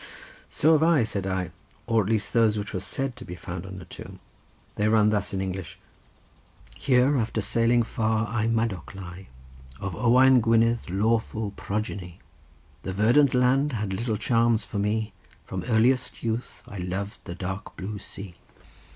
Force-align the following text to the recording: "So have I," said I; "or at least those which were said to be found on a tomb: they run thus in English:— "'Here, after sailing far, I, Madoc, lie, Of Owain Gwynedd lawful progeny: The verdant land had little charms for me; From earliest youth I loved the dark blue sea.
"So 0.49 0.71
have 0.73 0.81
I," 0.81 1.03
said 1.03 1.27
I; 1.27 1.51
"or 1.85 2.01
at 2.01 2.09
least 2.09 2.33
those 2.33 2.57
which 2.57 2.73
were 2.73 2.79
said 2.79 3.15
to 3.17 3.23
be 3.23 3.35
found 3.35 3.67
on 3.67 3.79
a 3.79 3.85
tomb: 3.85 4.19
they 4.73 4.87
run 4.87 5.11
thus 5.11 5.31
in 5.31 5.41
English:— 5.41 5.77
"'Here, 6.75 7.19
after 7.19 7.39
sailing 7.39 7.83
far, 7.83 8.27
I, 8.27 8.47
Madoc, 8.47 8.95
lie, 8.95 9.27
Of 9.79 9.95
Owain 9.95 10.41
Gwynedd 10.41 10.89
lawful 10.89 11.51
progeny: 11.51 12.17
The 12.81 12.93
verdant 12.93 13.35
land 13.35 13.73
had 13.73 13.93
little 13.93 14.17
charms 14.17 14.63
for 14.63 14.79
me; 14.79 15.13
From 15.43 15.63
earliest 15.65 16.23
youth 16.23 16.63
I 16.67 16.79
loved 16.79 17.19
the 17.25 17.35
dark 17.35 17.77
blue 17.77 17.99
sea. 17.99 18.33